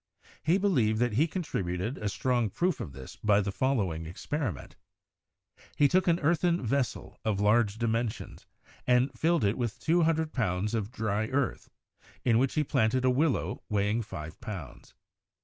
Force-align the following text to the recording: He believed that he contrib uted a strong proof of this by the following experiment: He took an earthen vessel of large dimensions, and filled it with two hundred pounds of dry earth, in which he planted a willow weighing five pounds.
He 0.41 0.57
believed 0.57 0.97
that 0.99 1.13
he 1.13 1.27
contrib 1.27 1.77
uted 1.77 1.97
a 1.99 2.09
strong 2.09 2.49
proof 2.49 2.79
of 2.79 2.91
this 2.91 3.17
by 3.17 3.39
the 3.39 3.51
following 3.51 4.07
experiment: 4.07 4.75
He 5.75 5.87
took 5.87 6.07
an 6.07 6.19
earthen 6.21 6.65
vessel 6.65 7.19
of 7.23 7.39
large 7.39 7.77
dimensions, 7.77 8.47
and 8.87 9.13
filled 9.13 9.43
it 9.43 9.59
with 9.59 9.79
two 9.79 10.01
hundred 10.01 10.33
pounds 10.33 10.73
of 10.73 10.91
dry 10.91 11.27
earth, 11.27 11.69
in 12.25 12.39
which 12.39 12.55
he 12.55 12.63
planted 12.63 13.05
a 13.05 13.11
willow 13.11 13.61
weighing 13.69 14.01
five 14.01 14.39
pounds. 14.41 14.95